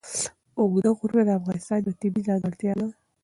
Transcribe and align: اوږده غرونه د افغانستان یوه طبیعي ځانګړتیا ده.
اوږده 0.59 0.89
غرونه 0.97 1.23
د 1.25 1.29
افغانستان 1.39 1.77
یوه 1.83 1.97
طبیعي 2.01 2.25
ځانګړتیا 2.27 2.73
ده. 2.79 2.87